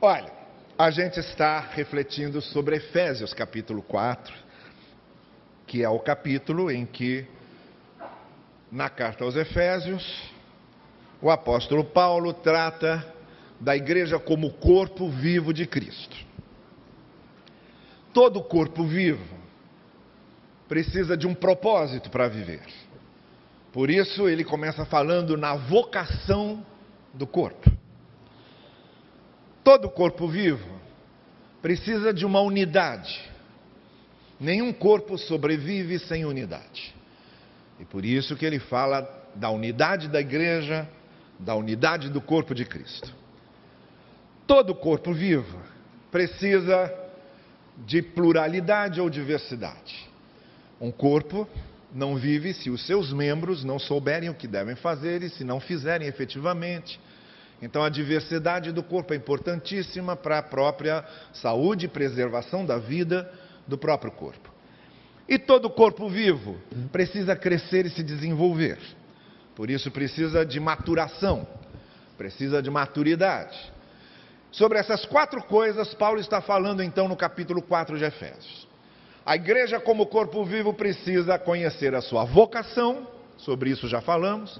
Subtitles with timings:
[0.00, 0.30] Olha,
[0.78, 4.32] a gente está refletindo sobre Efésios capítulo 4,
[5.66, 7.26] que é o capítulo em que,
[8.70, 10.32] na carta aos Efésios,
[11.20, 13.12] o apóstolo Paulo trata
[13.58, 16.16] da igreja como corpo vivo de Cristo.
[18.14, 19.36] Todo corpo vivo
[20.68, 22.62] precisa de um propósito para viver.
[23.72, 26.64] Por isso ele começa falando na vocação
[27.12, 27.77] do corpo.
[29.68, 30.66] Todo corpo vivo
[31.60, 33.20] precisa de uma unidade.
[34.40, 36.94] Nenhum corpo sobrevive sem unidade.
[37.78, 40.88] E por isso que ele fala da unidade da igreja,
[41.38, 43.14] da unidade do corpo de Cristo.
[44.46, 45.60] Todo corpo vivo
[46.10, 46.90] precisa
[47.76, 50.08] de pluralidade ou diversidade.
[50.80, 51.46] Um corpo
[51.92, 55.60] não vive se os seus membros não souberem o que devem fazer e se não
[55.60, 56.98] fizerem efetivamente.
[57.60, 63.30] Então, a diversidade do corpo é importantíssima para a própria saúde e preservação da vida
[63.66, 64.50] do próprio corpo.
[65.28, 66.56] E todo corpo vivo
[66.92, 68.78] precisa crescer e se desenvolver.
[69.56, 71.46] Por isso, precisa de maturação,
[72.16, 73.72] precisa de maturidade.
[74.52, 78.68] Sobre essas quatro coisas, Paulo está falando então no capítulo 4 de Efésios.
[79.26, 83.06] A igreja, como corpo vivo, precisa conhecer a sua vocação,
[83.36, 84.58] sobre isso já falamos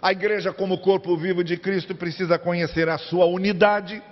[0.00, 4.02] a igreja, como corpo vivo de Cristo, precisa conhecer a sua unidade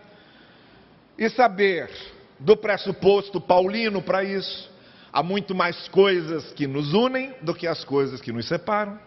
[1.19, 1.91] e saber
[2.39, 4.73] do pressuposto paulino para isso.
[5.13, 8.99] Há muito mais coisas que nos unem do que as coisas que nos separam,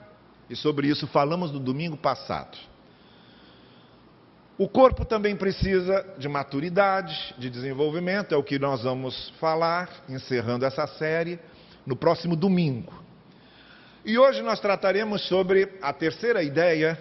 [0.49, 2.57] e sobre isso falamos no domingo passado.
[4.57, 10.65] O corpo também precisa de maturidade, de desenvolvimento, é o que nós vamos falar, encerrando
[10.65, 11.39] essa série,
[11.85, 13.06] no próximo domingo.
[14.07, 16.97] E hoje nós trataremos sobre a terceira ideia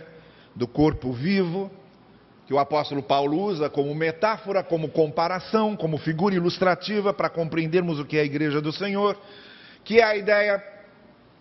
[0.57, 1.71] do corpo vivo,
[2.49, 8.05] que o apóstolo Paulo usa como metáfora, como comparação, como figura ilustrativa para compreendermos o
[8.05, 9.17] que é a igreja do Senhor,
[9.85, 10.61] que é a ideia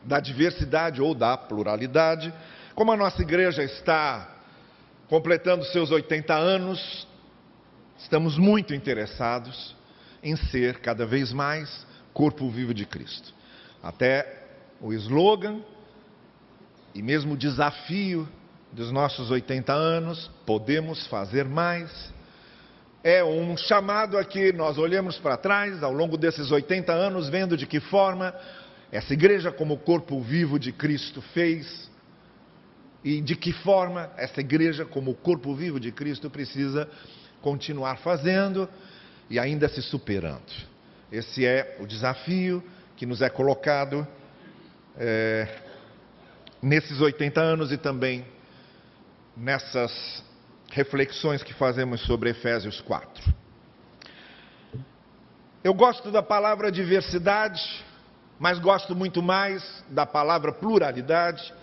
[0.03, 2.31] da diversidade ou da pluralidade.
[2.75, 4.35] Como a nossa igreja está
[5.09, 7.07] completando seus 80 anos,
[7.97, 9.75] estamos muito interessados
[10.21, 13.33] em ser cada vez mais corpo vivo de Cristo.
[13.81, 14.44] Até
[14.81, 15.61] o slogan
[16.93, 18.27] e mesmo o desafio
[18.71, 22.13] dos nossos 80 anos, podemos fazer mais.
[23.03, 27.55] É um chamado a que nós olhemos para trás ao longo desses 80 anos, vendo
[27.55, 28.33] de que forma
[28.91, 31.89] essa igreja, como corpo vivo de Cristo, fez
[33.03, 36.89] e de que forma essa igreja, como corpo vivo de Cristo, precisa
[37.41, 38.67] continuar fazendo
[39.29, 40.51] e ainda se superando.
[41.11, 42.63] Esse é o desafio
[42.97, 44.07] que nos é colocado
[44.97, 45.47] é,
[46.61, 48.25] nesses 80 anos e também
[49.35, 50.23] nessas
[50.71, 53.33] reflexões que fazemos sobre Efésios 4.
[55.63, 57.61] Eu gosto da palavra diversidade,
[58.39, 61.53] mas gosto muito mais da palavra pluralidade,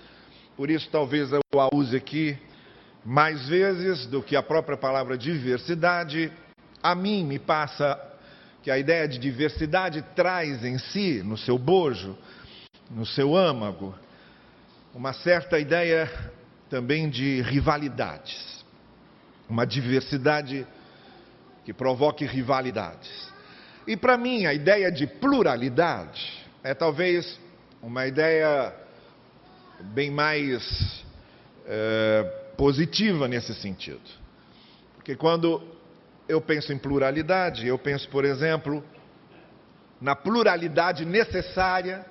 [0.57, 2.39] por isso talvez eu a use aqui
[3.05, 6.33] mais vezes do que a própria palavra diversidade.
[6.83, 8.01] A mim me passa
[8.63, 12.17] que a ideia de diversidade traz em si, no seu bojo,
[12.91, 13.95] no seu âmago,
[14.95, 16.11] uma certa ideia
[16.69, 18.65] também de rivalidades,
[19.49, 20.67] uma diversidade
[21.65, 23.31] que provoque rivalidades.
[23.87, 27.39] E para mim, a ideia de pluralidade é talvez
[27.83, 28.73] uma ideia
[29.81, 31.05] bem mais
[31.67, 32.23] é,
[32.57, 34.01] positiva nesse sentido.
[34.95, 35.63] Porque quando
[36.29, 38.85] eu penso em pluralidade, eu penso, por exemplo,
[40.01, 42.07] na pluralidade necessária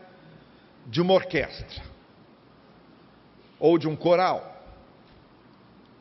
[0.92, 1.82] de uma orquestra
[3.58, 4.50] ou de um coral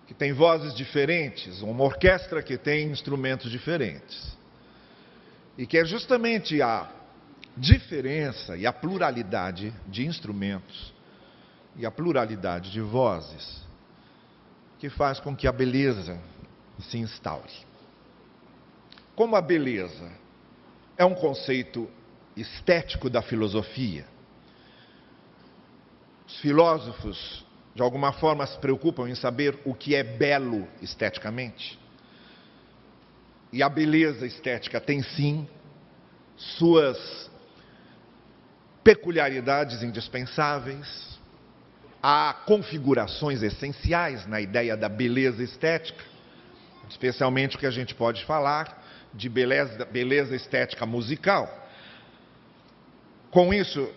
[0.08, 4.36] que tem vozes diferentes, uma orquestra que tem instrumentos diferentes.
[5.56, 6.90] E que é justamente a
[7.56, 10.92] diferença e a pluralidade de instrumentos
[11.76, 13.62] e a pluralidade de vozes
[14.80, 16.18] que faz com que a beleza
[16.80, 17.52] se instaure.
[19.14, 20.10] Como a beleza
[20.96, 21.88] é um conceito
[22.36, 24.04] estético da filosofia,
[26.30, 27.44] os filósofos,
[27.74, 31.78] de alguma forma, se preocupam em saber o que é belo esteticamente.
[33.52, 35.48] E a beleza estética tem sim
[36.36, 37.28] suas
[38.84, 41.18] peculiaridades indispensáveis,
[42.02, 46.02] há configurações essenciais na ideia da beleza estética,
[46.88, 48.80] especialmente o que a gente pode falar
[49.12, 51.48] de beleza, beleza estética musical.
[53.30, 53.92] Com isso,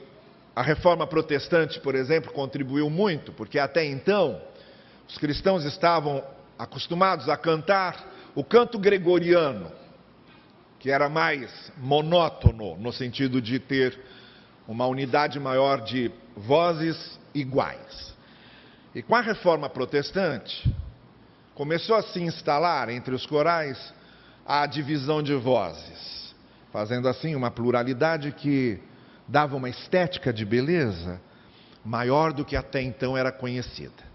[0.55, 4.39] a reforma protestante, por exemplo, contribuiu muito, porque até então
[5.07, 6.23] os cristãos estavam
[6.57, 9.71] acostumados a cantar o canto gregoriano,
[10.79, 13.99] que era mais monótono, no sentido de ter
[14.67, 18.13] uma unidade maior de vozes iguais.
[18.93, 20.71] E com a reforma protestante,
[21.55, 23.93] começou a se instalar entre os corais
[24.45, 26.35] a divisão de vozes,
[26.71, 28.79] fazendo assim uma pluralidade que
[29.27, 31.19] dava uma estética de beleza
[31.83, 34.13] maior do que até então era conhecida.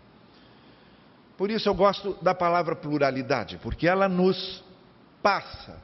[1.36, 4.64] Por isso eu gosto da palavra pluralidade, porque ela nos
[5.22, 5.80] passa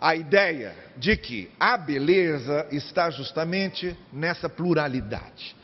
[0.00, 5.56] a ideia de que a beleza está justamente nessa pluralidade,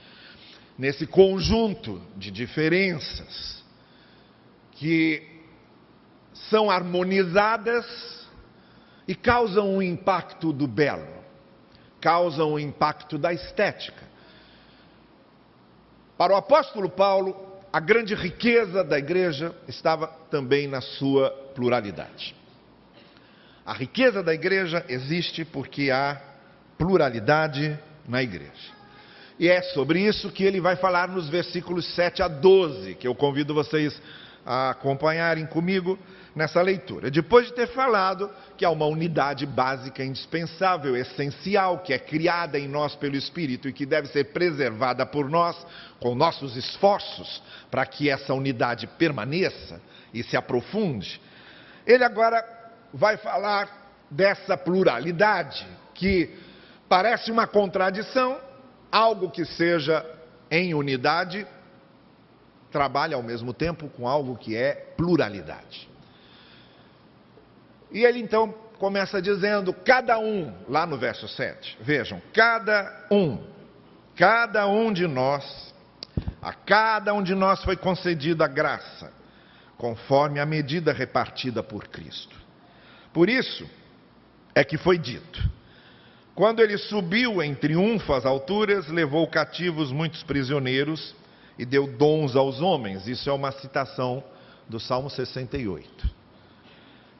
[0.78, 3.64] nesse conjunto de diferenças
[4.72, 5.22] que
[6.50, 7.86] são harmonizadas
[9.06, 11.23] e causam um impacto do belo,
[12.04, 14.04] causam um impacto da estética.
[16.18, 17.34] Para o apóstolo Paulo,
[17.72, 22.36] a grande riqueza da igreja estava também na sua pluralidade.
[23.64, 26.20] A riqueza da igreja existe porque há
[26.76, 28.74] pluralidade na igreja.
[29.38, 33.14] E é sobre isso que ele vai falar nos versículos 7 a 12, que eu
[33.14, 33.98] convido vocês
[34.44, 35.98] a acompanharem comigo
[36.34, 37.10] nessa leitura.
[37.10, 42.66] Depois de ter falado que há uma unidade básica indispensável, essencial, que é criada em
[42.66, 45.56] nós pelo Espírito e que deve ser preservada por nós
[46.00, 49.80] com nossos esforços para que essa unidade permaneça
[50.12, 51.20] e se aprofunde,
[51.86, 52.44] ele agora
[52.92, 56.30] vai falar dessa pluralidade que
[56.88, 58.38] parece uma contradição,
[58.90, 60.04] algo que seja
[60.50, 61.46] em unidade
[62.70, 65.93] trabalha ao mesmo tempo com algo que é pluralidade.
[67.94, 73.38] E ele então começa dizendo: cada um, lá no verso 7, vejam, cada um,
[74.16, 75.72] cada um de nós,
[76.42, 79.12] a cada um de nós foi concedida a graça,
[79.78, 82.36] conforme a medida repartida por Cristo.
[83.12, 83.64] Por isso
[84.56, 85.48] é que foi dito:
[86.34, 91.14] quando ele subiu em triunfo às alturas, levou cativos muitos prisioneiros
[91.56, 93.06] e deu dons aos homens.
[93.06, 94.24] Isso é uma citação
[94.68, 96.23] do Salmo 68.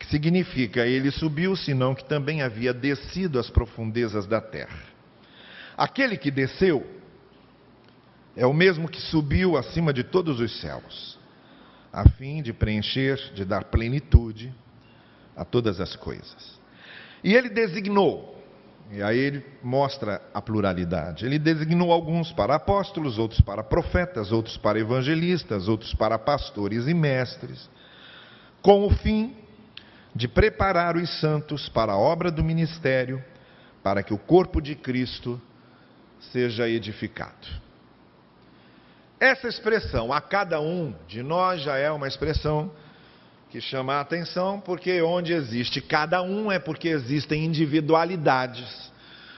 [0.05, 4.83] Que significa: ele subiu, senão que também havia descido às profundezas da terra.
[5.77, 6.87] Aquele que desceu
[8.37, 11.19] é o mesmo que subiu acima de todos os céus,
[11.93, 14.53] a fim de preencher, de dar plenitude
[15.37, 16.61] a todas as coisas.
[17.23, 18.39] E ele designou,
[18.91, 21.25] e aí ele mostra a pluralidade.
[21.25, 26.95] Ele designou alguns para apóstolos, outros para profetas, outros para evangelistas, outros para pastores e
[26.95, 27.71] mestres,
[28.61, 29.44] com o fim
[30.15, 33.23] de preparar os santos para a obra do ministério,
[33.83, 35.41] para que o corpo de Cristo
[36.33, 37.65] seja edificado.
[39.19, 42.71] Essa expressão, a cada um de nós, já é uma expressão
[43.51, 48.93] que chama a atenção, porque onde existe cada um é porque existem individualidades.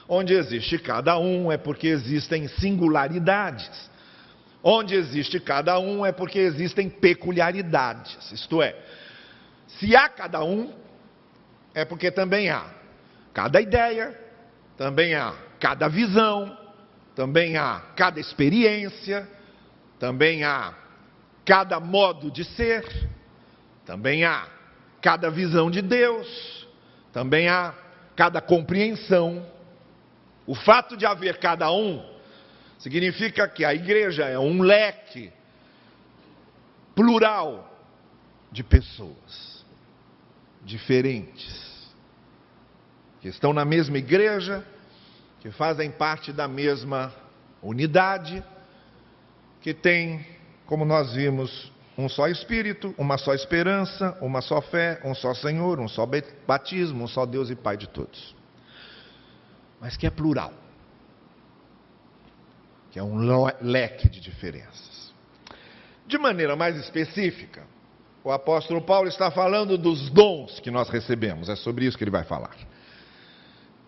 [0.09, 3.69] Onde existe cada um é porque existem singularidades.
[4.63, 8.31] Onde existe cada um é porque existem peculiaridades.
[8.31, 8.75] Isto é,
[9.67, 10.73] se há cada um,
[11.73, 12.65] é porque também há
[13.33, 14.19] cada ideia,
[14.77, 16.57] também há cada visão,
[17.15, 19.27] também há cada experiência,
[19.99, 20.73] também há
[21.45, 22.83] cada modo de ser
[23.87, 24.45] também há
[25.01, 26.67] cada visão de Deus,
[27.13, 27.73] também há
[28.17, 29.49] cada compreensão.
[30.45, 32.05] O fato de haver cada um
[32.77, 35.31] significa que a igreja é um leque
[36.93, 37.79] plural
[38.51, 39.56] de pessoas
[40.67, 41.65] diferentes
[43.21, 44.63] que estão na mesma igreja,
[45.39, 47.13] que fazem parte da mesma
[47.63, 48.43] unidade,
[49.61, 50.23] que tem,
[50.65, 55.79] como nós vimos, um só Espírito, uma só esperança, uma só fé, um só Senhor,
[55.79, 56.07] um só
[56.45, 58.35] batismo, um só Deus e Pai de todos.
[59.79, 60.53] Mas que é plural,
[62.91, 63.17] que é um
[63.61, 65.13] leque de diferenças.
[66.05, 67.63] De maneira mais específica,
[68.27, 72.11] o apóstolo Paulo está falando dos dons que nós recebemos, é sobre isso que ele
[72.11, 72.57] vai falar.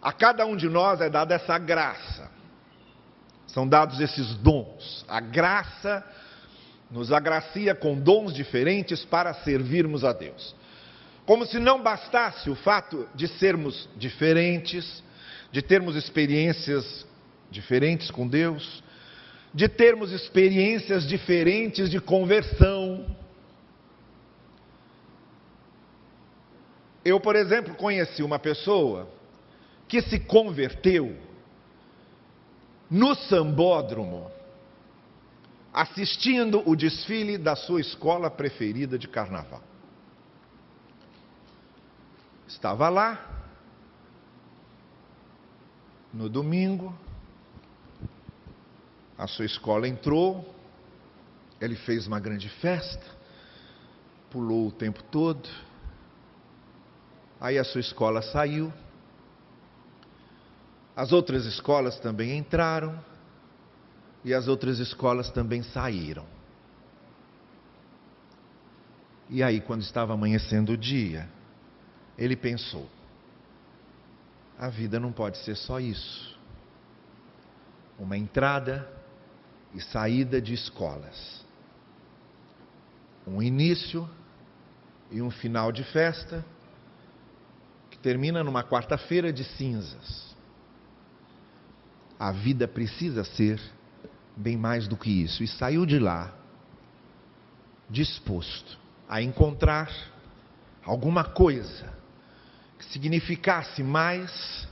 [0.02, 2.32] A cada um de nós é dada essa graça,
[3.48, 6.06] são dados esses dons, a graça
[6.90, 10.56] nos agracia com dons diferentes para servirmos a Deus.
[11.26, 15.04] Como se não bastasse o fato de sermos diferentes,
[15.52, 17.06] de termos experiências
[17.52, 18.82] diferentes com Deus,
[19.54, 23.06] de termos experiências diferentes de conversão.
[27.04, 29.08] Eu, por exemplo, conheci uma pessoa
[29.88, 31.18] que se converteu
[32.90, 34.32] no sambódromo
[35.74, 39.62] assistindo o desfile da sua escola preferida de carnaval.
[42.48, 43.46] estava lá,
[46.12, 46.98] no domingo,
[49.16, 50.54] a sua escola entrou,
[51.62, 53.06] ele fez uma grande festa,
[54.32, 55.48] pulou o tempo todo,
[57.40, 58.72] aí a sua escola saiu,
[60.96, 63.00] as outras escolas também entraram
[64.24, 66.26] e as outras escolas também saíram.
[69.30, 71.30] E aí, quando estava amanhecendo o dia,
[72.18, 72.90] ele pensou:
[74.58, 76.38] a vida não pode ser só isso.
[77.98, 78.86] Uma entrada
[79.74, 81.46] e saída de escolas.
[83.26, 84.10] Um início
[85.12, 86.44] e um final de festa
[88.02, 90.36] termina numa quarta-feira de cinzas.
[92.20, 93.60] A vida precisa ser
[94.36, 95.44] bem mais do que isso.
[95.44, 96.34] E saiu de lá
[97.90, 98.78] disposto
[99.08, 99.92] a encontrar
[100.86, 101.92] alguma coisa
[102.78, 104.68] que significasse mais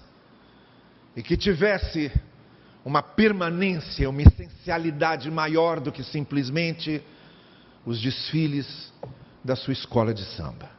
[1.16, 2.12] e que tivesse
[2.86, 7.04] uma permanência, uma essencialidade maior do que simplesmente
[7.86, 8.94] os desfiles
[9.44, 10.77] da sua escola de samba.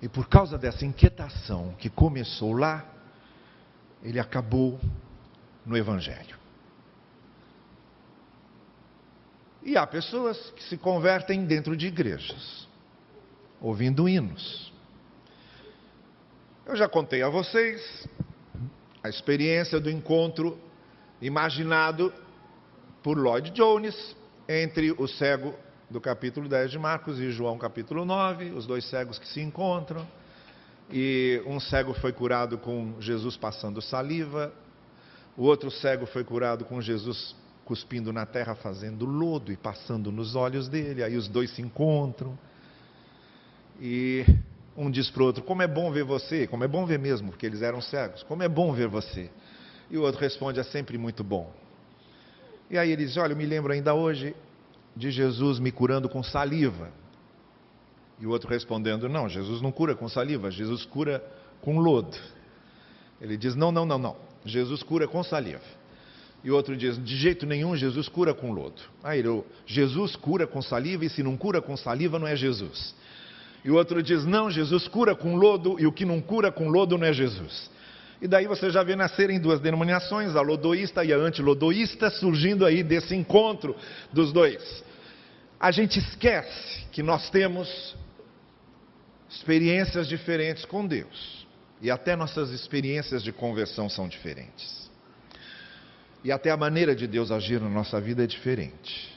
[0.00, 2.84] E por causa dessa inquietação que começou lá,
[4.02, 4.78] ele acabou
[5.66, 6.38] no Evangelho.
[9.62, 12.68] E há pessoas que se convertem dentro de igrejas,
[13.60, 14.72] ouvindo hinos.
[16.64, 18.08] Eu já contei a vocês
[19.02, 20.58] a experiência do encontro
[21.20, 22.12] imaginado
[23.02, 24.16] por Lloyd Jones
[24.48, 25.54] entre o cego
[25.90, 30.06] do capítulo 10 de Marcos e João capítulo 9, os dois cegos que se encontram
[30.90, 34.52] e um cego foi curado com Jesus passando saliva,
[35.34, 40.34] o outro cego foi curado com Jesus cuspindo na terra, fazendo lodo e passando nos
[40.34, 41.02] olhos dele.
[41.02, 42.38] Aí os dois se encontram.
[43.80, 44.24] E
[44.76, 47.30] um diz para o outro: Como é bom ver você, como é bom ver mesmo,
[47.30, 49.30] porque eles eram cegos, como é bom ver você.
[49.90, 51.52] E o outro responde: É sempre muito bom.
[52.70, 54.34] E aí ele diz: Olha, eu me lembro ainda hoje
[54.98, 56.90] de Jesus me curando com saliva.
[58.20, 61.24] E o outro respondendo: Não, Jesus não cura com saliva, Jesus cura
[61.62, 62.16] com lodo.
[63.20, 64.16] Ele diz: Não, não, não, não.
[64.44, 65.62] Jesus cura com saliva.
[66.42, 68.82] E o outro diz: De jeito nenhum, Jesus cura com lodo.
[69.02, 72.92] Aí ele: Jesus cura com saliva, e se não cura com saliva, não é Jesus.
[73.64, 76.68] E o outro diz: Não, Jesus cura com lodo, e o que não cura com
[76.68, 77.70] lodo não é Jesus.
[78.20, 82.82] E daí você já vê nascerem duas denominações, a lodoísta e a antilodoísta, surgindo aí
[82.82, 83.76] desse encontro
[84.12, 84.87] dos dois.
[85.60, 87.96] A gente esquece que nós temos
[89.28, 91.46] experiências diferentes com Deus.
[91.80, 94.88] E até nossas experiências de conversão são diferentes.
[96.22, 99.16] E até a maneira de Deus agir na nossa vida é diferente.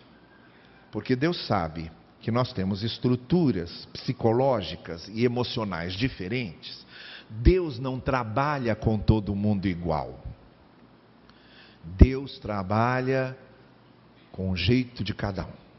[0.91, 6.86] Porque Deus sabe que nós temos estruturas psicológicas e emocionais diferentes.
[7.29, 10.24] Deus não trabalha com todo mundo igual.
[11.83, 13.36] Deus trabalha
[14.31, 15.71] com o jeito de cada um.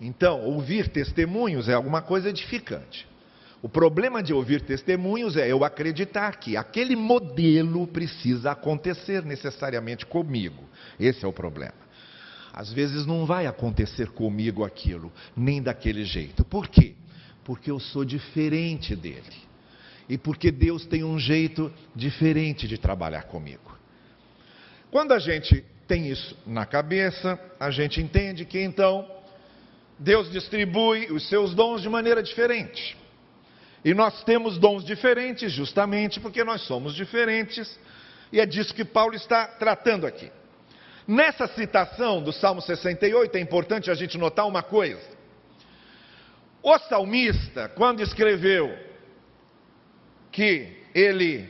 [0.00, 3.06] Então, ouvir testemunhos é alguma coisa edificante.
[3.60, 10.62] O problema de ouvir testemunhos é eu acreditar que aquele modelo precisa acontecer necessariamente comigo.
[10.98, 11.74] Esse é o problema.
[12.52, 16.44] Às vezes não vai acontecer comigo aquilo, nem daquele jeito.
[16.44, 16.94] Por quê?
[17.44, 19.48] Porque eu sou diferente dele.
[20.08, 23.76] E porque Deus tem um jeito diferente de trabalhar comigo.
[24.90, 29.17] Quando a gente tem isso na cabeça, a gente entende que então
[29.98, 32.96] Deus distribui os seus dons de maneira diferente.
[33.84, 37.78] E nós temos dons diferentes justamente porque nós somos diferentes,
[38.32, 40.30] e é disso que Paulo está tratando aqui.
[41.06, 45.18] Nessa citação do Salmo 68 é importante a gente notar uma coisa.
[46.62, 48.76] O salmista, quando escreveu
[50.30, 51.48] que ele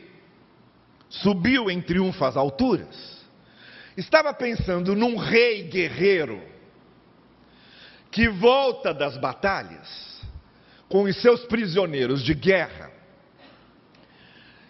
[1.09, 3.26] subiu em triunfo às alturas,
[3.97, 6.40] estava pensando num rei guerreiro
[8.10, 10.18] que volta das batalhas
[10.88, 12.90] com os seus prisioneiros de guerra.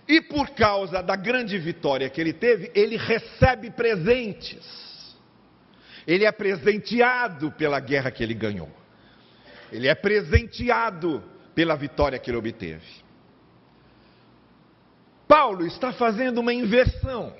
[0.09, 4.67] E por causa da grande vitória que ele teve, ele recebe presentes.
[6.07, 8.71] Ele é presenteado pela guerra que ele ganhou.
[9.71, 11.23] Ele é presenteado
[11.55, 12.87] pela vitória que ele obteve.
[15.29, 17.37] Paulo está fazendo uma inversão.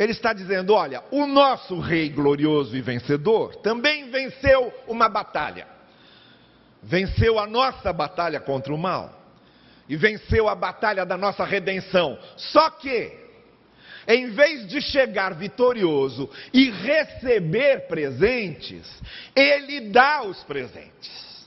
[0.00, 5.68] Ele está dizendo: olha, o nosso rei glorioso e vencedor também venceu uma batalha.
[6.82, 9.14] Venceu a nossa batalha contra o mal.
[9.86, 12.18] E venceu a batalha da nossa redenção.
[12.34, 13.12] Só que,
[14.08, 18.88] em vez de chegar vitorioso e receber presentes,
[19.36, 21.46] ele dá os presentes.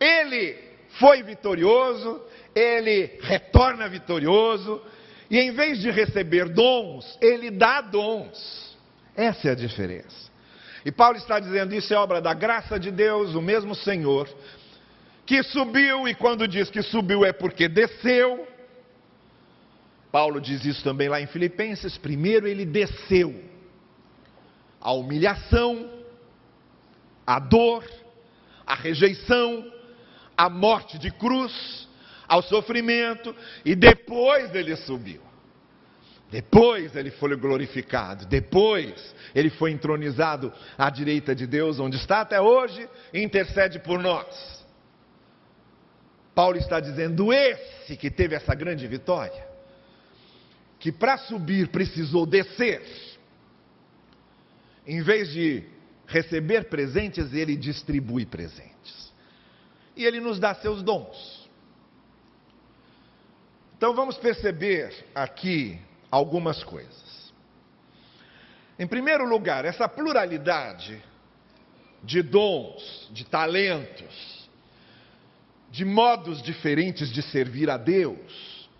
[0.00, 0.56] Ele
[0.98, 2.22] foi vitorioso,
[2.54, 4.80] ele retorna vitorioso,
[5.32, 8.76] e em vez de receber dons, ele dá dons.
[9.16, 10.30] Essa é a diferença.
[10.84, 14.28] E Paulo está dizendo: isso é obra da graça de Deus, o mesmo Senhor,
[15.24, 18.46] que subiu, e quando diz que subiu é porque desceu.
[20.10, 23.42] Paulo diz isso também lá em Filipenses: primeiro ele desceu,
[24.78, 25.88] a humilhação,
[27.26, 27.82] a dor,
[28.66, 29.72] a rejeição,
[30.36, 31.88] a morte de cruz,
[32.32, 35.20] ao sofrimento, e depois ele subiu.
[36.30, 42.40] Depois ele foi glorificado, depois ele foi entronizado à direita de Deus, onde está até
[42.40, 44.64] hoje, e intercede por nós.
[46.34, 49.46] Paulo está dizendo: esse que teve essa grande vitória,
[50.80, 52.82] que para subir precisou descer,
[54.86, 55.64] em vez de
[56.06, 59.12] receber presentes, ele distribui presentes.
[59.94, 61.41] E ele nos dá seus dons.
[63.82, 65.76] Então vamos perceber aqui
[66.08, 67.32] algumas coisas.
[68.78, 71.02] Em primeiro lugar, essa pluralidade
[72.00, 74.48] de dons, de talentos,
[75.68, 78.70] de modos diferentes de servir a Deus,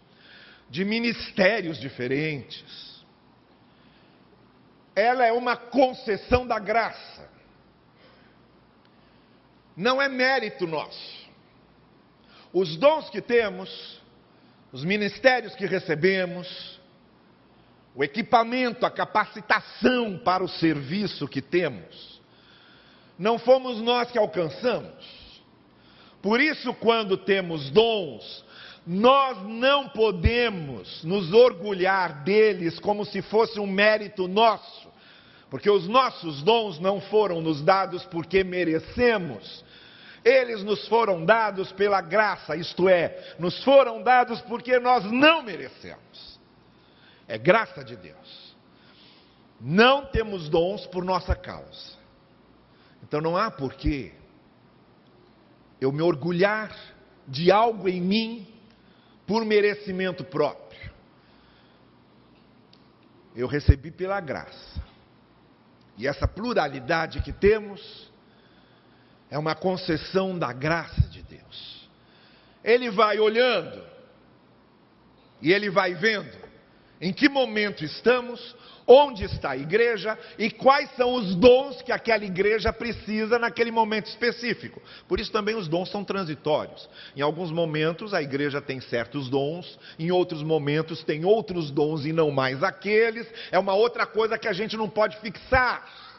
[0.71, 3.05] de ministérios diferentes,
[4.95, 7.29] ela é uma concessão da graça.
[9.77, 11.29] Não é mérito nosso.
[12.53, 14.01] Os dons que temos,
[14.73, 16.81] os ministérios que recebemos,
[17.95, 22.21] o equipamento, a capacitação para o serviço que temos,
[23.19, 25.23] não fomos nós que alcançamos.
[26.23, 28.45] Por isso, quando temos dons,
[28.87, 34.88] nós não podemos nos orgulhar deles como se fosse um mérito nosso,
[35.50, 39.62] porque os nossos dons não foram nos dados porque merecemos,
[40.25, 46.38] eles nos foram dados pela graça, isto é, nos foram dados porque nós não merecemos.
[47.27, 48.57] É graça de Deus.
[49.61, 51.97] Não temos dons por nossa causa.
[53.03, 54.12] Então não há porquê
[55.81, 56.73] eu me orgulhar
[57.27, 58.47] de algo em mim
[59.27, 60.92] por merecimento próprio.
[63.35, 64.83] Eu recebi pela graça.
[65.97, 68.12] E essa pluralidade que temos
[69.33, 71.88] é uma concessão da graça de Deus.
[72.62, 73.83] Ele vai olhando
[75.40, 76.37] e ele vai vendo
[77.01, 78.55] em que momento estamos,
[78.87, 84.07] onde está a igreja e quais são os dons que aquela igreja precisa naquele momento
[84.09, 84.83] específico.
[85.09, 86.87] Por isso também os dons são transitórios.
[87.16, 92.12] Em alguns momentos a igreja tem certos dons, em outros momentos tem outros dons e
[92.12, 93.27] não mais aqueles.
[93.51, 96.12] É uma outra coisa que a gente não pode fixar.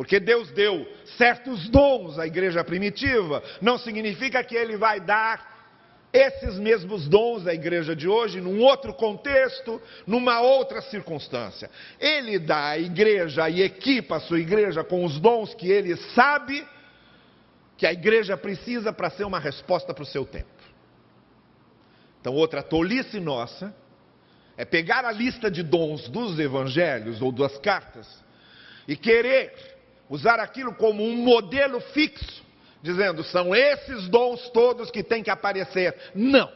[0.00, 6.58] Porque Deus deu certos dons à igreja primitiva, não significa que Ele vai dar esses
[6.58, 11.70] mesmos dons à igreja de hoje, num outro contexto, numa outra circunstância.
[12.00, 16.66] Ele dá à igreja e equipa a sua igreja com os dons que ele sabe
[17.76, 20.48] que a igreja precisa para ser uma resposta para o seu tempo.
[22.22, 23.76] Então, outra tolice nossa
[24.56, 28.08] é pegar a lista de dons dos evangelhos ou das cartas
[28.90, 29.69] e querer
[30.10, 32.44] usar aquilo como um modelo fixo
[32.82, 35.94] dizendo são esses dons todos que têm que aparecer.
[36.14, 36.50] Não.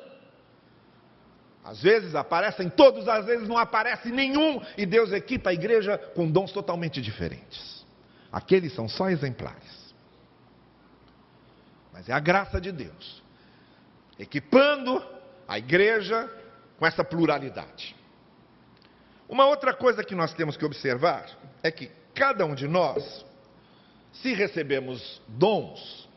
[1.62, 6.30] Às vezes aparecem todos, às vezes não aparece nenhum, e Deus equipa a igreja com
[6.30, 7.86] dons totalmente diferentes.
[8.30, 9.94] Aqueles são só exemplares.
[11.92, 13.24] Mas é a graça de Deus
[14.18, 15.04] equipando
[15.46, 16.30] a igreja
[16.78, 17.94] com essa pluralidade.
[19.28, 21.26] Uma outra coisa que nós temos que observar
[21.62, 23.24] é que cada um de nós,
[24.22, 26.08] se recebemos dons,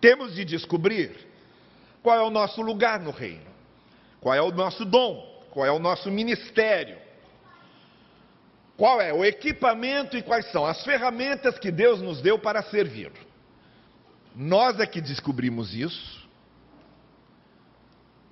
[0.00, 1.14] temos de descobrir
[2.02, 3.50] qual é o nosso lugar no reino,
[4.20, 6.98] qual é o nosso dom, qual é o nosso ministério,
[8.76, 13.12] qual é o equipamento e quais são as ferramentas que Deus nos deu para servir.
[14.34, 16.26] Nós é que descobrimos isso,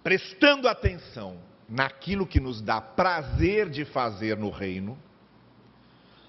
[0.02, 4.98] prestando atenção naquilo que nos dá prazer de fazer no reino.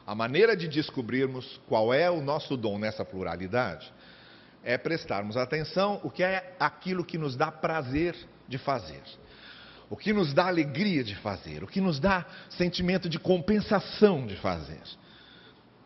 [0.05, 3.91] A maneira de descobrirmos qual é o nosso dom nessa pluralidade
[4.63, 8.15] é prestarmos atenção o que é aquilo que nos dá prazer
[8.47, 9.01] de fazer,
[9.89, 14.35] o que nos dá alegria de fazer, o que nos dá sentimento de compensação de
[14.37, 14.81] fazer.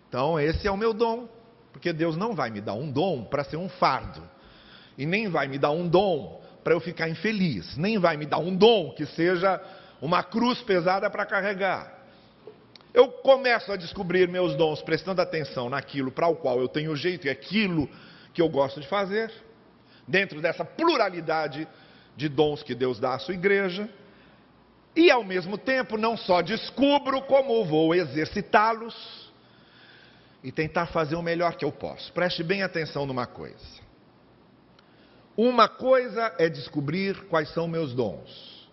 [0.08, 1.28] Então, esse é o meu dom,
[1.71, 4.23] porque Deus não vai me dar um dom para ser um fardo,
[4.97, 8.39] e nem vai me dar um dom para eu ficar infeliz, nem vai me dar
[8.39, 9.62] um dom que seja
[10.01, 12.04] uma cruz pesada para carregar.
[12.95, 17.27] Eu começo a descobrir meus dons prestando atenção naquilo para o qual eu tenho jeito
[17.27, 17.89] e aquilo
[18.34, 19.29] que eu gosto de fazer.
[20.08, 21.67] dentro dessa pluralidade
[22.15, 23.89] de dons que Deus dá à sua igreja,
[24.95, 29.34] e ao mesmo tempo não só descubro como vou exercitá-los
[30.43, 32.13] e tentar fazer o melhor que eu posso.
[32.13, 33.84] Preste bem atenção numa coisa.
[35.36, 38.69] Uma coisa é descobrir quais são meus dons.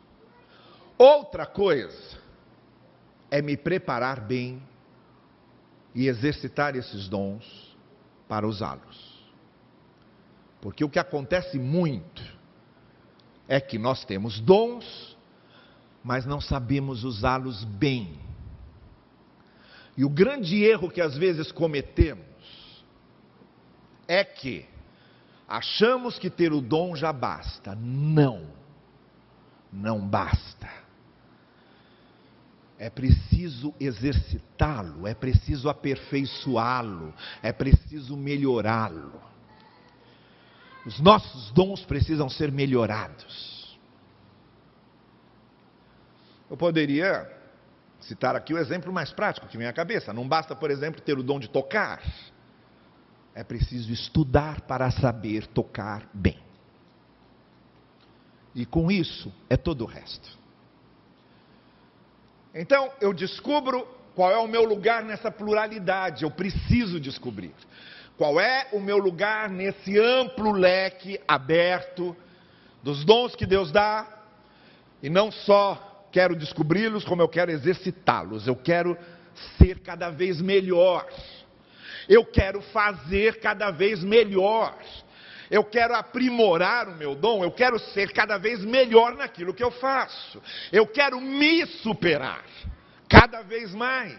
[0.99, 2.22] Outra coisa
[3.33, 4.63] é me preparar bem
[5.95, 7.75] e exercitar esses dons
[8.29, 9.23] para usá-los.
[10.61, 12.23] Porque o que acontece muito
[13.49, 15.17] é que nós temos dons,
[16.05, 18.21] mas não sabemos usá-los bem.
[19.97, 22.85] E o grande erro que às vezes cometemos
[24.07, 24.67] é que
[25.49, 27.75] achamos que ter o dom já basta.
[27.75, 28.47] Não,
[29.73, 30.82] não basta.
[32.83, 39.23] É preciso exercitá-lo, é preciso aperfeiçoá-lo, é preciso melhorá-lo.
[40.85, 43.79] Os nossos dons precisam ser melhorados.
[46.51, 47.31] Eu poderia
[48.01, 50.13] citar aqui o exemplo mais prático que vem à cabeça.
[50.13, 52.03] Não basta, por exemplo, ter o dom de tocar.
[53.33, 56.43] É preciso estudar para saber tocar bem.
[58.53, 60.42] E com isso é todo o resto.
[62.55, 66.25] Então, eu descubro qual é o meu lugar nessa pluralidade.
[66.25, 67.55] Eu preciso descobrir.
[68.17, 72.15] Qual é o meu lugar nesse amplo leque aberto
[72.83, 74.07] dos dons que Deus dá?
[75.03, 78.47] E não só quero descobri-los, como eu quero exercitá-los.
[78.47, 78.97] Eu quero
[79.57, 81.09] ser cada vez melhor.
[82.09, 84.77] Eu quero fazer cada vez melhor.
[85.53, 89.71] Eu quero aprimorar o meu dom, eu quero ser cada vez melhor naquilo que eu
[89.71, 90.41] faço.
[90.73, 92.43] Eu quero me superar
[93.07, 94.17] cada vez mais.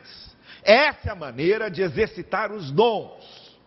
[0.62, 3.58] Essa é a maneira de exercitar os dons.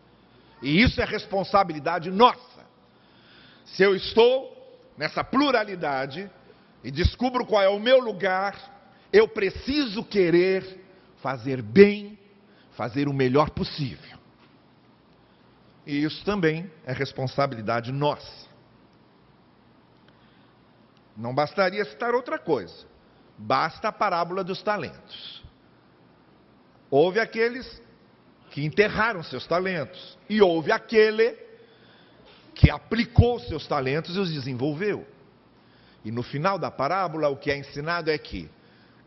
[0.62, 2.64] E isso é responsabilidade nossa.
[3.64, 6.30] Se eu estou nessa pluralidade
[6.84, 8.54] e descubro qual é o meu lugar,
[9.12, 10.84] eu preciso querer
[11.16, 12.16] fazer bem,
[12.76, 14.16] fazer o melhor possível.
[15.86, 18.46] E isso também é responsabilidade nossa.
[21.16, 22.84] Não bastaria citar outra coisa.
[23.38, 25.44] Basta a parábola dos talentos.
[26.90, 27.80] Houve aqueles
[28.50, 31.36] que enterraram seus talentos, e houve aquele
[32.54, 35.06] que aplicou seus talentos e os desenvolveu.
[36.04, 38.48] E no final da parábola, o que é ensinado é que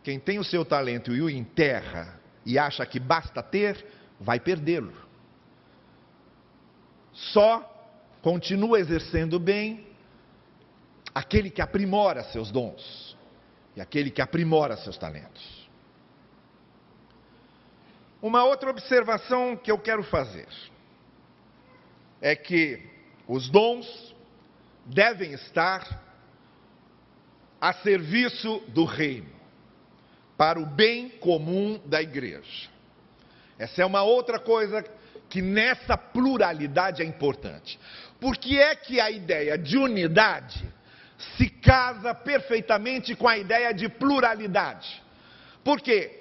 [0.04, 3.84] quem tem o seu talento e o enterra e acha que basta ter,
[4.20, 5.09] vai perdê-lo.
[7.34, 7.66] Só
[8.22, 9.88] continua exercendo bem
[11.14, 13.18] aquele que aprimora seus dons
[13.76, 15.70] e aquele que aprimora seus talentos.
[18.22, 20.48] Uma outra observação que eu quero fazer
[22.22, 22.86] é que
[23.28, 24.16] os dons
[24.86, 26.04] devem estar
[27.62, 29.30] a serviço do reino,
[30.38, 32.70] para o bem comum da igreja.
[33.58, 34.82] Essa é uma outra coisa
[35.30, 37.80] que nessa pluralidade é importante.
[38.20, 40.62] Porque é que a ideia de unidade
[41.38, 45.02] se casa perfeitamente com a ideia de pluralidade.
[45.64, 46.20] Por quê?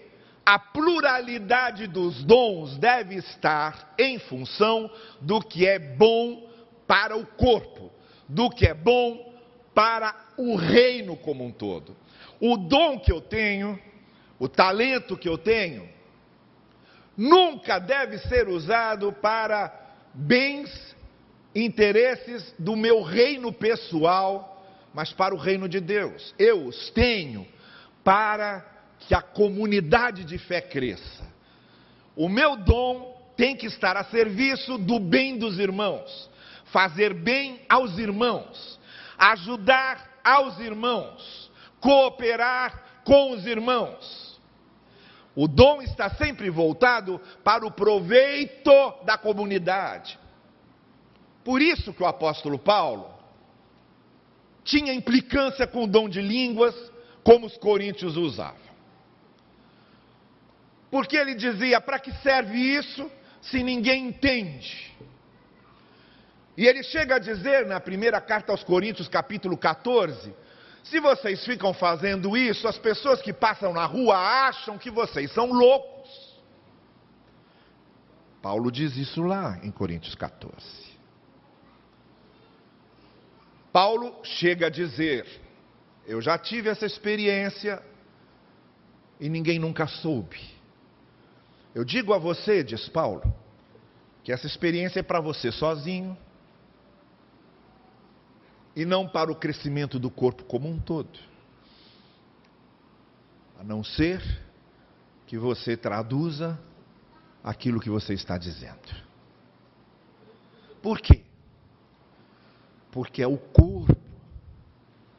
[0.49, 4.90] a pluralidade dos dons deve estar em função
[5.21, 6.51] do que é bom
[6.87, 7.92] para o corpo,
[8.27, 9.31] do que é bom
[9.75, 11.94] para o reino como um todo.
[12.40, 13.79] O dom que eu tenho,
[14.38, 15.87] o talento que eu tenho,
[17.18, 19.74] nunca deve ser usado para
[20.14, 20.96] bens,
[21.52, 26.33] interesses do meu reino pessoal, mas para o reino de Deus.
[26.38, 27.44] Eu os tenho
[28.04, 28.64] para
[29.00, 31.26] que a comunidade de fé cresça.
[32.14, 36.31] O meu dom tem que estar a serviço do bem dos irmãos,
[36.66, 38.78] fazer bem aos irmãos,
[39.16, 41.50] ajudar aos irmãos,
[41.81, 44.28] cooperar com os irmãos.
[45.40, 48.72] O dom está sempre voltado para o proveito
[49.05, 50.18] da comunidade.
[51.44, 53.09] Por isso que o apóstolo Paulo
[54.64, 56.74] tinha implicância com o dom de línguas,
[57.22, 58.68] como os coríntios usavam.
[60.90, 63.09] Porque ele dizia: para que serve isso
[63.40, 64.92] se ninguém entende?
[66.57, 70.35] E ele chega a dizer na primeira carta aos Coríntios, capítulo 14:
[70.90, 75.53] se vocês ficam fazendo isso, as pessoas que passam na rua acham que vocês são
[75.53, 76.09] loucos.
[78.40, 80.55] Paulo diz isso lá em Coríntios 14.
[83.72, 85.27] Paulo chega a dizer:
[86.07, 87.83] Eu já tive essa experiência
[89.20, 90.40] e ninguém nunca soube.
[91.74, 93.22] Eu digo a você, diz Paulo,
[94.24, 96.16] que essa experiência é para você sozinho,
[98.79, 101.19] e não para o crescimento do corpo como um todo.
[103.59, 104.23] A não ser
[105.27, 106.57] que você traduza
[107.43, 108.88] aquilo que você está dizendo.
[110.81, 111.23] Por quê?
[112.93, 113.97] Porque é o corpo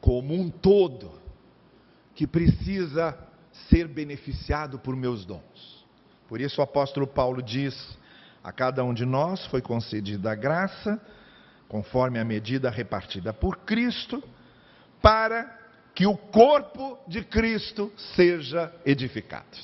[0.00, 1.20] como um todo
[2.14, 3.14] que precisa
[3.68, 5.84] ser beneficiado por meus dons.
[6.26, 7.76] Por isso o apóstolo Paulo diz:
[8.42, 10.98] a cada um de nós foi concedida a graça
[11.70, 14.20] conforme a medida repartida por Cristo,
[15.00, 15.56] para
[15.94, 19.56] que o corpo de Cristo seja edificado.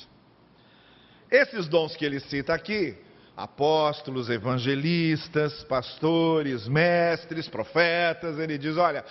[1.29, 2.95] Esses dons que ele cita aqui,
[3.35, 9.03] apóstolos, evangelistas, pastores, mestres, profetas, ele diz: olha,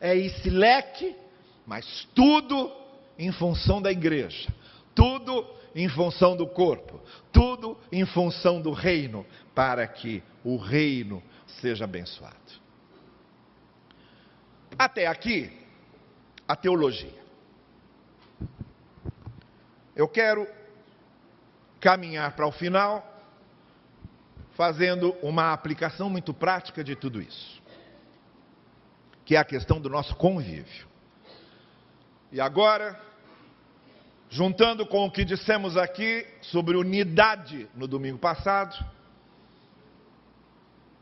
[0.00, 1.14] é esse leque,
[1.66, 2.72] mas tudo
[3.18, 4.48] em função da igreja,
[4.94, 6.98] tudo em função do corpo,
[7.30, 11.22] tudo em função do reino, para que o reino
[11.60, 12.36] seja abençoado.
[14.78, 15.50] Até aqui,
[16.46, 17.18] a teologia.
[19.96, 20.46] Eu quero
[21.80, 23.04] caminhar para o final,
[24.52, 27.62] fazendo uma aplicação muito prática de tudo isso,
[29.24, 30.86] que é a questão do nosso convívio.
[32.30, 33.00] E agora,
[34.28, 38.76] juntando com o que dissemos aqui sobre unidade no domingo passado,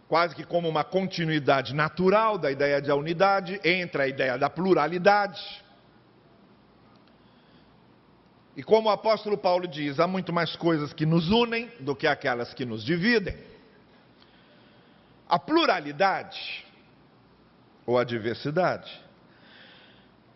[0.09, 5.43] quase que como uma continuidade natural da ideia de unidade, entra a ideia da pluralidade.
[8.57, 12.07] E como o apóstolo Paulo diz, há muito mais coisas que nos unem do que
[12.07, 13.37] aquelas que nos dividem.
[15.29, 16.65] A pluralidade,
[17.85, 18.91] ou a diversidade,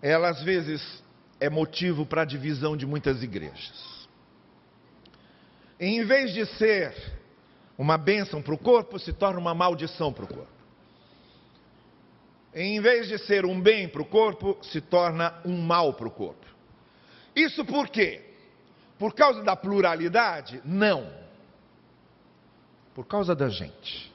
[0.03, 1.03] ela às vezes
[1.39, 4.09] é motivo para a divisão de muitas igrejas.
[5.79, 7.20] E, em vez de ser
[7.81, 10.53] uma bênção para o corpo se torna uma maldição para o corpo.
[12.55, 16.11] Em vez de ser um bem para o corpo, se torna um mal para o
[16.11, 16.45] corpo.
[17.35, 18.23] Isso por quê?
[18.99, 20.61] Por causa da pluralidade?
[20.63, 21.11] Não.
[22.95, 24.13] Por causa da gente.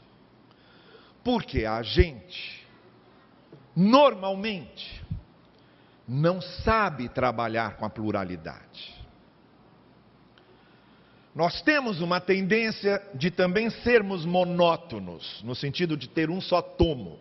[1.23, 2.67] Porque a gente,
[3.75, 5.03] normalmente,
[6.07, 8.94] não sabe trabalhar com a pluralidade.
[11.35, 17.19] Nós temos uma tendência de também sermos monótonos, no sentido de ter um só tomo,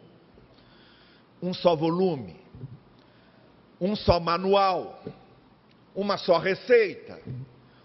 [1.43, 2.41] um só volume,
[3.81, 5.03] um só manual,
[5.97, 7.21] uma só receita,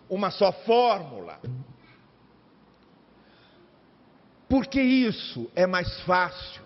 [0.07, 1.41] uma só fórmula.
[4.47, 6.61] Porque isso é mais fácil.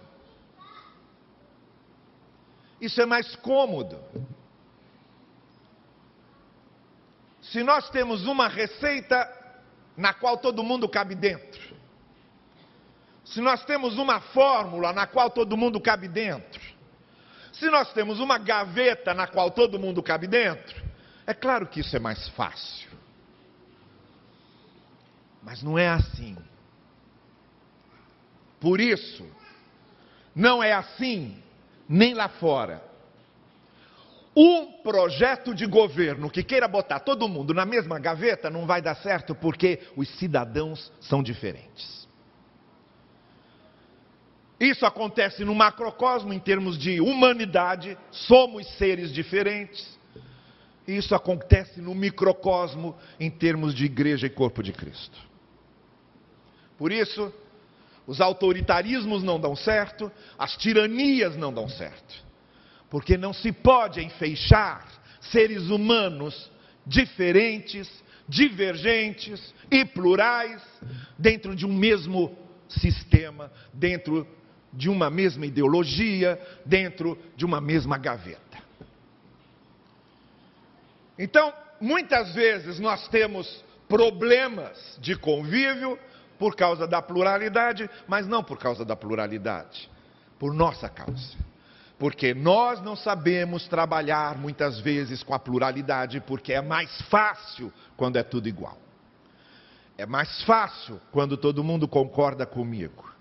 [2.81, 3.97] Isso é mais cômodo.
[7.41, 9.42] Se nós temos uma receita,
[9.95, 11.73] na qual todo mundo cabe dentro.
[13.25, 16.61] Se nós temos uma fórmula na qual todo mundo cabe dentro.
[17.53, 20.83] Se nós temos uma gaveta na qual todo mundo cabe dentro,
[21.25, 22.89] é claro que isso é mais fácil.
[25.41, 26.35] Mas não é assim.
[28.59, 29.25] Por isso,
[30.35, 31.41] não é assim
[31.87, 32.83] nem lá fora.
[34.35, 38.95] Um projeto de governo que queira botar todo mundo na mesma gaveta não vai dar
[38.95, 42.07] certo porque os cidadãos são diferentes.
[44.59, 49.99] Isso acontece no macrocosmo em termos de humanidade, somos seres diferentes.
[50.87, 55.17] Isso acontece no microcosmo em termos de igreja e corpo de Cristo.
[56.77, 57.31] Por isso,
[58.07, 62.22] os autoritarismos não dão certo, as tiranias não dão certo
[62.93, 64.85] porque não se pode enfeixar
[65.19, 66.51] seres humanos
[66.85, 67.89] diferentes,
[68.29, 70.61] divergentes e plurais
[71.17, 72.37] dentro de um mesmo
[72.69, 74.27] sistema, dentro
[74.71, 78.59] de uma mesma ideologia, dentro de uma mesma gaveta.
[81.17, 81.51] Então,
[81.81, 85.97] muitas vezes nós temos problemas de convívio
[86.37, 89.89] por causa da pluralidade, mas não por causa da pluralidade,
[90.37, 91.52] por nossa causa.
[91.99, 98.17] Porque nós não sabemos trabalhar muitas vezes com a pluralidade, porque é mais fácil quando
[98.17, 98.77] é tudo igual.
[99.97, 103.13] É mais fácil quando todo mundo concorda comigo.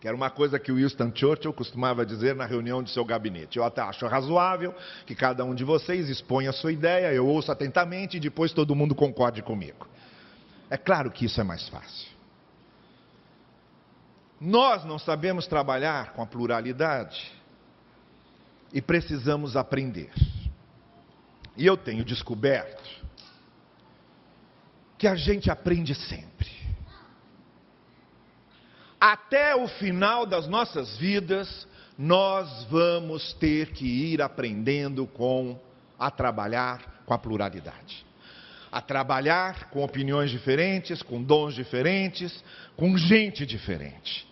[0.00, 3.58] Que era uma coisa que o Winston Churchill costumava dizer na reunião de seu gabinete.
[3.58, 4.74] Eu até acho razoável
[5.06, 8.74] que cada um de vocês exponha a sua ideia, eu ouço atentamente e depois todo
[8.74, 9.86] mundo concorde comigo.
[10.68, 12.13] É claro que isso é mais fácil.
[14.40, 17.32] Nós não sabemos trabalhar com a pluralidade
[18.72, 20.12] e precisamos aprender.
[21.56, 22.82] E eu tenho descoberto
[24.98, 26.50] que a gente aprende sempre.
[29.00, 35.60] Até o final das nossas vidas, nós vamos ter que ir aprendendo com
[35.98, 38.04] a trabalhar com a pluralidade.
[38.74, 42.42] A trabalhar com opiniões diferentes, com dons diferentes,
[42.76, 44.26] com gente diferente.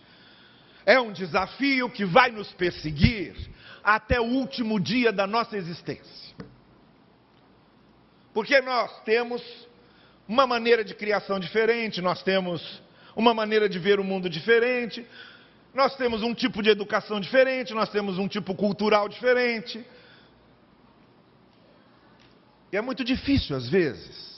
[0.85, 3.33] É um desafio que vai nos perseguir
[3.81, 6.35] até o último dia da nossa existência.
[8.33, 9.41] Porque nós temos
[10.27, 12.81] uma maneira de criação diferente, nós temos
[13.15, 15.07] uma maneira de ver o mundo diferente,
[15.73, 19.85] nós temos um tipo de educação diferente, nós temos um tipo cultural diferente.
[22.73, 24.32] E é muito difícil, às vezes,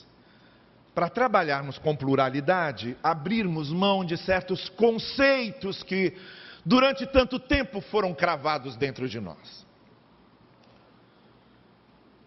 [0.96, 6.16] para trabalharmos com pluralidade, abrirmos mão de certos conceitos que
[6.64, 9.66] durante tanto tempo foram cravados dentro de nós.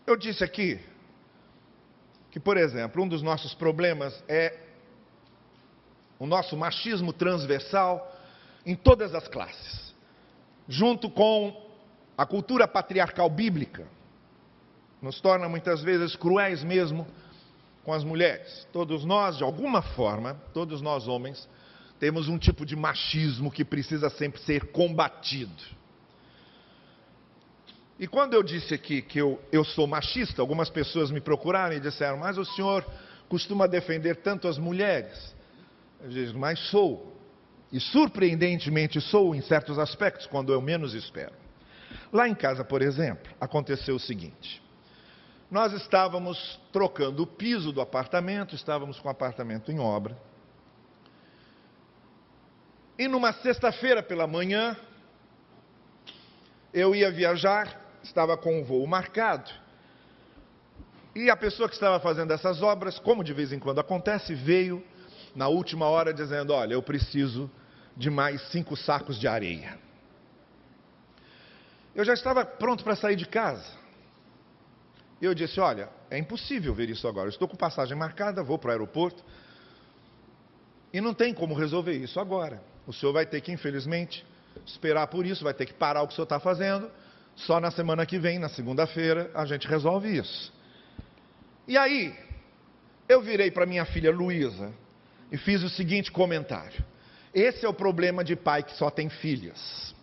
[0.06, 0.80] Eu disse aqui
[2.30, 4.56] que, por exemplo, um dos nossos problemas é
[6.20, 8.16] o nosso machismo transversal
[8.64, 9.96] em todas as classes,
[10.68, 11.72] junto com
[12.16, 13.88] a cultura patriarcal bíblica,
[15.02, 17.08] nos torna muitas vezes cruéis mesmo
[17.90, 18.68] com as mulheres.
[18.72, 21.50] Todos nós, de alguma forma, todos nós homens,
[22.00, 25.64] temos um tipo de machismo que precisa sempre ser combatido.
[28.00, 31.80] E quando eu disse aqui que eu, eu sou machista, algumas pessoas me procuraram e
[31.80, 32.86] disseram, mas o senhor
[33.28, 35.36] costuma defender tanto as mulheres.
[36.00, 37.18] Eu disse, mas sou.
[37.72, 41.34] E surpreendentemente sou em certos aspectos, quando eu menos espero.
[42.14, 44.62] Lá em casa, por exemplo, aconteceu o seguinte:
[45.50, 50.18] nós estávamos trocando o piso do apartamento, estávamos com o apartamento em obra.
[52.98, 54.78] E numa sexta-feira pela manhã,
[56.74, 59.50] eu ia viajar, estava com um voo marcado.
[61.16, 64.84] E a pessoa que estava fazendo essas obras, como de vez em quando acontece, veio
[65.36, 67.50] na última hora dizendo: Olha, eu preciso
[67.98, 69.80] de mais cinco sacos de areia.
[71.96, 73.80] Eu já estava pronto para sair de casa.
[75.22, 77.28] Eu disse: Olha, é impossível ver isso agora.
[77.28, 79.24] Eu estou com passagem marcada, vou para o aeroporto.
[80.94, 82.62] E não tem como resolver isso agora.
[82.88, 84.26] O senhor vai ter que, infelizmente,
[84.66, 86.90] esperar por isso, vai ter que parar o que o senhor está fazendo.
[87.36, 90.52] Só na semana que vem, na segunda-feira, a gente resolve isso.
[91.68, 92.18] E aí,
[93.08, 94.74] eu virei para minha filha Luísa
[95.32, 96.84] e fiz o seguinte comentário:
[97.34, 99.94] Esse é o problema de pai que só tem filhas.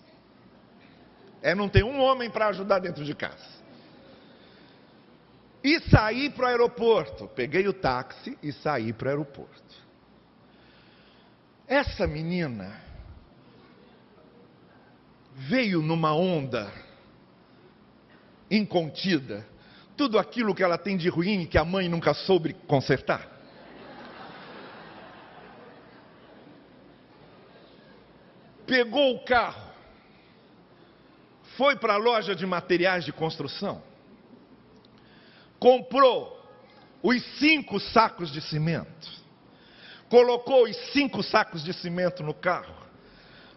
[1.43, 3.56] É não ter um homem para ajudar dentro de casa.
[5.67, 7.27] E saí para o aeroporto.
[7.27, 9.75] Peguei o táxi e saí para o aeroporto.
[11.67, 12.81] Essa menina
[15.35, 16.73] veio numa onda
[18.49, 19.45] incontida,
[19.97, 23.29] tudo aquilo que ela tem de ruim e que a mãe nunca soube consertar.
[28.65, 29.69] Pegou o carro,
[31.57, 33.83] foi para a loja de materiais de construção,
[35.59, 36.35] comprou
[37.03, 39.09] os cinco sacos de cimento,
[40.09, 42.75] colocou os cinco sacos de cimento no carro,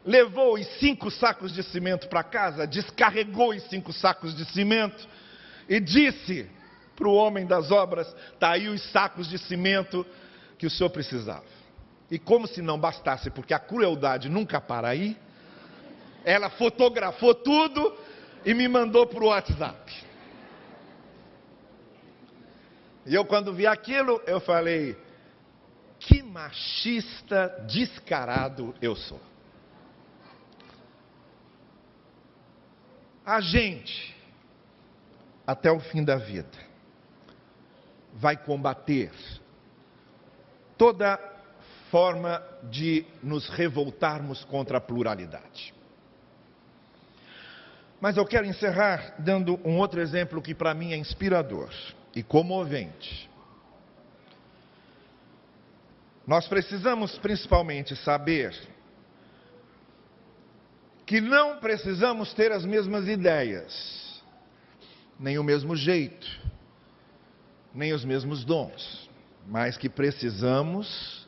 [0.05, 5.07] levou os cinco sacos de cimento para casa, descarregou os cinco sacos de cimento
[5.67, 6.49] e disse
[6.95, 10.05] para o homem das obras: está aí os sacos de cimento
[10.57, 11.45] que o senhor precisava.
[12.11, 15.15] E como se não bastasse, porque a crueldade nunca para aí,
[16.25, 17.95] ela fotografou tudo
[18.45, 20.08] e me mandou para o WhatsApp.
[23.09, 24.95] E eu, quando vi aquilo, eu falei:
[25.97, 29.19] que machista descarado eu sou.
[33.25, 34.15] A gente,
[35.45, 36.55] até o fim da vida,
[38.13, 39.11] vai combater
[40.77, 41.19] toda
[41.89, 45.73] forma de nos revoltarmos contra a pluralidade.
[47.99, 51.73] Mas eu quero encerrar dando um outro exemplo que para mim é inspirador
[52.15, 53.29] e comovente.
[56.25, 58.55] Nós precisamos principalmente saber
[61.05, 64.21] que não precisamos ter as mesmas ideias,
[65.19, 66.27] nem o mesmo jeito,
[67.73, 69.09] nem os mesmos dons,
[69.47, 71.27] mas que precisamos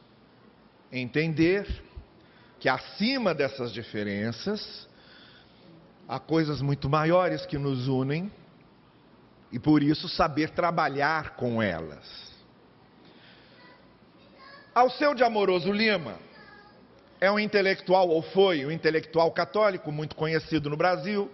[0.91, 1.67] entender
[2.59, 4.87] que acima dessas diferenças
[6.07, 8.31] há coisas muito maiores que nos unem
[9.51, 12.31] e por isso saber trabalhar com elas.
[14.73, 16.17] Alceu de Amoroso Lima
[17.19, 21.29] é um intelectual, ou foi um intelectual católico muito conhecido no Brasil,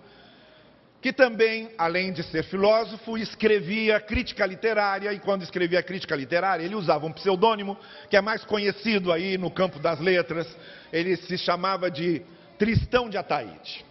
[0.99, 6.73] que também, além de ser filósofo, escrevia crítica literária, e quando escrevia crítica literária, ele
[6.73, 7.77] usava um pseudônimo,
[8.09, 10.47] que é mais conhecido aí no campo das letras,
[10.91, 12.23] ele se chamava de
[12.57, 13.85] Tristão de Ataíde.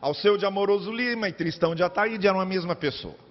[0.00, 3.29] Alceu de Amoroso Lima e Tristão de Ataíde eram a mesma pessoa.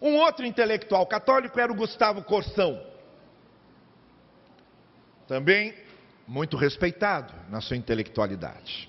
[0.00, 2.80] Um outro intelectual católico era o Gustavo Corsão.
[5.26, 5.74] Também
[6.26, 8.88] muito respeitado na sua intelectualidade.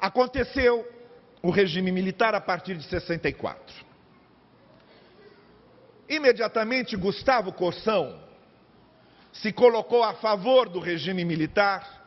[0.00, 0.86] Aconteceu
[1.42, 3.92] o regime militar a partir de 64.
[6.08, 8.20] Imediatamente, Gustavo Corsão
[9.32, 12.02] se colocou a favor do regime militar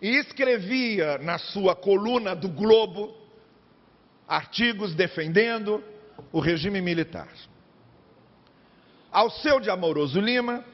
[0.00, 3.21] e escrevia na sua coluna do Globo
[4.32, 5.84] artigos defendendo
[6.32, 7.28] o regime militar.
[9.10, 10.64] Alceu de Amoroso Lima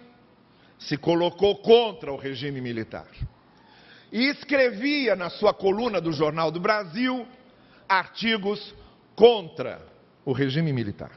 [0.78, 3.08] se colocou contra o regime militar
[4.12, 7.26] e escrevia na sua coluna do Jornal do Brasil
[7.88, 8.72] artigos
[9.16, 9.84] contra
[10.24, 11.10] o regime militar.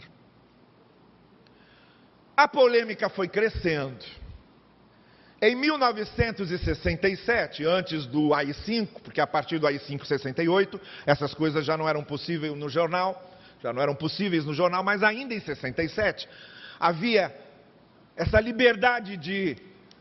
[2.36, 4.04] A polêmica foi crescendo.
[5.44, 11.90] Em 1967, antes do AI-5, porque a partir do AI-5 68, essas coisas já não
[11.90, 13.20] eram possíveis no jornal,
[13.60, 16.30] já não eram possíveis no jornal, mas ainda em 67
[16.80, 17.36] havia
[18.16, 19.58] essa liberdade de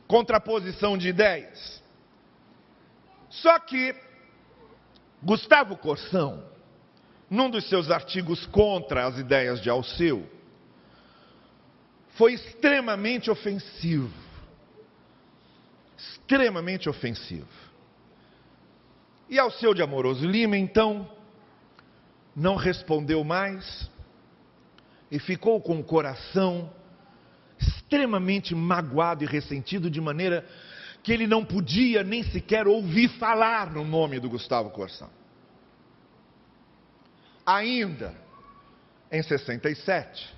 [0.07, 1.83] contraposição de ideias.
[3.31, 3.95] Só que
[5.23, 6.45] Gustavo Corsão,
[7.31, 10.29] num dos seus artigos contra as ideias de Alceu,
[12.11, 14.29] foi extremamente ofensivo.
[16.01, 17.49] Extremamente ofensivo.
[19.29, 21.09] E Alceu de Amoroso Lima, então,
[22.35, 23.91] não respondeu mais
[25.11, 26.73] e ficou com o coração
[27.59, 30.47] extremamente magoado e ressentido, de maneira
[31.03, 35.11] que ele não podia nem sequer ouvir falar no nome do Gustavo Corsão.
[37.45, 38.15] Ainda
[39.11, 40.35] em 67,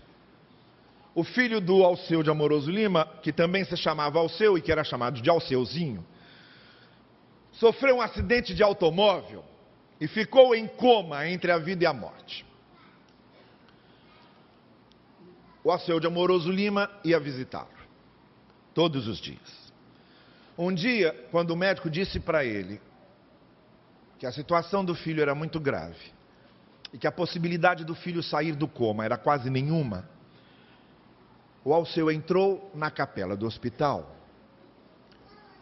[1.14, 4.82] o filho do Alceu de Amoroso Lima, que também se chamava Alceu e que era
[4.82, 6.04] chamado de Alceuzinho,
[7.52, 9.44] sofreu um acidente de automóvel
[10.00, 12.46] e ficou em coma entre a vida e a morte.
[15.62, 17.68] O Alceu de Amoroso Lima ia visitá-lo
[18.74, 19.72] todos os dias.
[20.56, 22.80] Um dia, quando o médico disse para ele
[24.18, 26.12] que a situação do filho era muito grave,
[26.92, 30.08] e que a possibilidade do filho sair do coma era quase nenhuma,
[31.64, 34.16] o Alceu entrou na capela do hospital,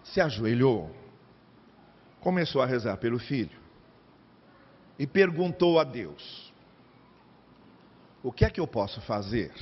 [0.03, 0.95] se ajoelhou,
[2.21, 3.59] começou a rezar pelo filho
[4.99, 6.53] e perguntou a Deus:
[8.23, 9.53] O que é que eu posso fazer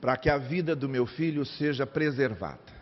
[0.00, 2.76] para que a vida do meu filho seja preservada?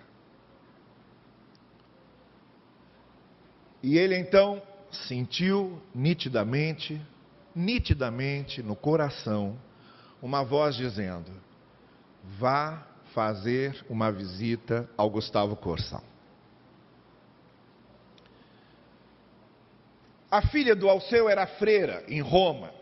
[3.82, 7.00] E ele então sentiu nitidamente,
[7.54, 9.58] nitidamente no coração,
[10.22, 11.30] uma voz dizendo:
[12.38, 16.02] Vá fazer uma visita ao Gustavo Corsão.
[20.30, 22.72] A filha do Alceu era freira em Roma.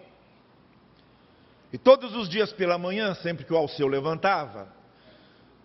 [1.72, 4.68] E todos os dias pela manhã, sempre que o Alceu levantava,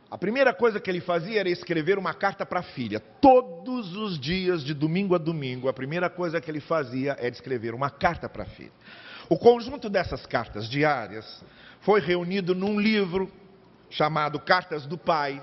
[0.10, 3.00] a primeira coisa que ele fazia era escrever uma carta para a filha.
[3.00, 7.74] Todos os dias, de domingo a domingo, a primeira coisa que ele fazia era escrever
[7.74, 8.72] uma carta para a filha.
[9.30, 11.44] O conjunto dessas cartas diárias
[11.82, 13.32] foi reunido num livro
[13.90, 15.42] chamado Cartas do Pai.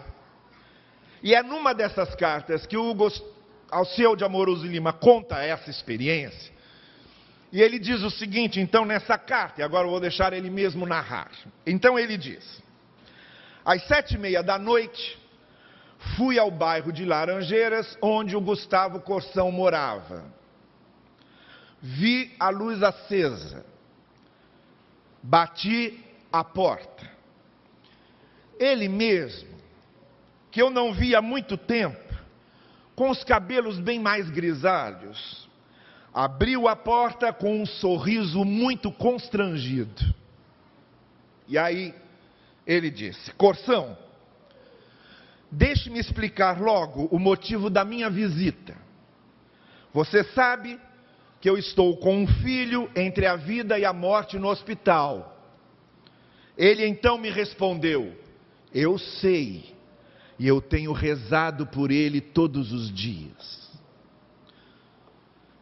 [1.22, 2.94] E é numa dessas cartas que o
[3.70, 6.52] Alceu de Amoroso Lima conta essa experiência.
[7.50, 10.84] E ele diz o seguinte, então, nessa carta, e agora eu vou deixar ele mesmo
[10.84, 11.30] narrar.
[11.64, 12.62] Então ele diz:
[13.64, 15.18] às sete e meia da noite,
[16.16, 20.24] fui ao bairro de Laranjeiras, onde o Gustavo Corsão morava.
[21.80, 23.64] Vi a luz acesa.
[25.22, 27.13] Bati a porta.
[28.58, 29.48] Ele mesmo,
[30.50, 32.14] que eu não via há muito tempo,
[32.94, 35.48] com os cabelos bem mais grisalhos,
[36.12, 40.14] abriu a porta com um sorriso muito constrangido.
[41.48, 41.94] E aí
[42.66, 43.98] ele disse: Corsão,
[45.50, 48.76] deixe-me explicar logo o motivo da minha visita.
[49.92, 50.78] Você sabe
[51.40, 55.36] que eu estou com um filho entre a vida e a morte no hospital.
[56.56, 58.16] Ele então me respondeu:
[58.74, 59.72] Eu sei,
[60.38, 63.70] e eu tenho rezado por ele todos os dias.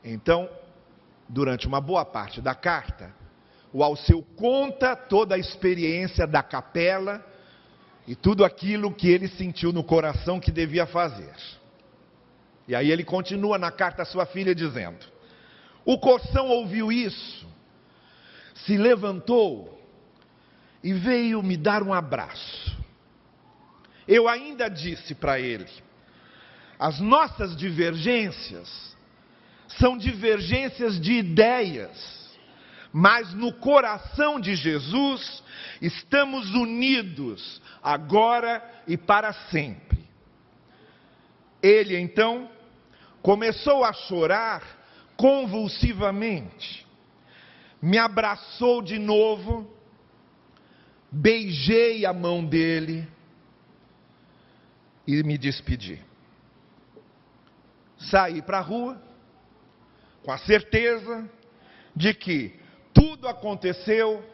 [0.02, 0.48] Então,
[1.28, 3.14] durante uma boa parte da carta,
[3.72, 7.24] o Alceu conta toda a experiência da capela
[8.06, 11.34] e tudo aquilo que ele sentiu no coração que devia fazer.
[12.66, 15.04] E aí ele continua na carta à sua filha dizendo:
[15.84, 17.46] O Corsão ouviu isso,
[18.54, 19.80] se levantou
[20.82, 22.81] e veio me dar um abraço.
[24.06, 25.66] Eu ainda disse para ele:
[26.78, 28.96] as nossas divergências
[29.78, 32.30] são divergências de ideias,
[32.92, 35.42] mas no coração de Jesus
[35.80, 40.04] estamos unidos agora e para sempre.
[41.62, 42.50] Ele então
[43.22, 44.62] começou a chorar
[45.16, 46.84] convulsivamente,
[47.80, 49.72] me abraçou de novo,
[51.10, 53.06] beijei a mão dele
[55.06, 56.00] e me despedi.
[57.98, 59.00] Saí para a rua
[60.22, 61.28] com a certeza
[61.94, 62.58] de que
[62.92, 64.24] tudo aconteceu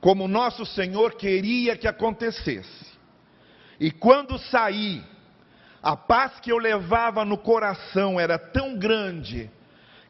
[0.00, 2.86] como nosso Senhor queria que acontecesse.
[3.80, 5.04] E quando saí,
[5.82, 9.50] a paz que eu levava no coração era tão grande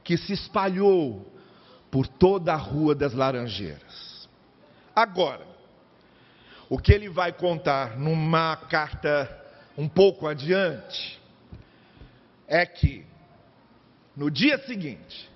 [0.04, 1.30] que se espalhou
[1.90, 4.28] por toda a Rua das Laranjeiras.
[4.94, 5.46] Agora,
[6.68, 9.37] o que ele vai contar numa carta
[9.78, 11.20] um pouco adiante
[12.48, 13.06] é que
[14.16, 15.30] no dia seguinte,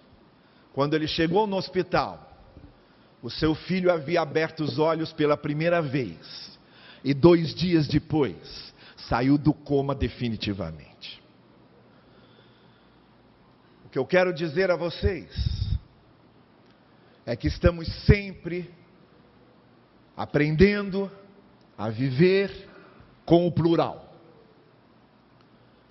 [0.73, 2.29] quando ele chegou no hospital,
[3.23, 6.59] o seu filho havia aberto os olhos pela primeira vez
[7.05, 11.23] e dois dias depois saiu do coma definitivamente.
[13.85, 15.79] O que eu quero dizer a vocês
[17.25, 18.75] é que estamos sempre
[20.17, 21.09] aprendendo
[21.79, 22.69] a viver
[23.25, 24.02] com o plural.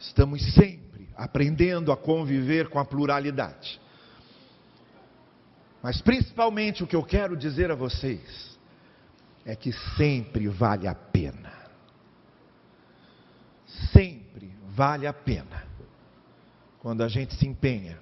[0.02, 3.80] Estamos sempre aprendendo a conviver com a pluralidade.
[5.82, 8.58] Mas principalmente o que eu quero dizer a vocês
[9.46, 11.62] é que sempre vale a pena
[13.94, 15.64] sempre vale a pena
[16.80, 17.98] quando a gente se empenha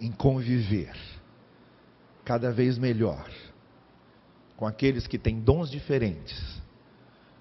[0.00, 0.96] em conviver
[2.24, 3.28] cada vez melhor
[4.56, 6.60] com aqueles que têm dons diferentes,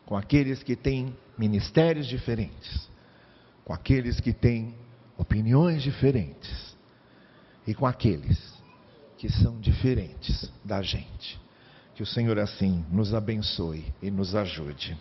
[0.06, 2.89] com aqueles que têm ministérios diferentes,
[3.70, 4.74] com aqueles que têm
[5.16, 6.76] opiniões diferentes
[7.68, 8.52] e com aqueles
[9.16, 11.40] que são diferentes da gente.
[11.94, 14.98] Que o Senhor assim nos abençoe e nos ajude.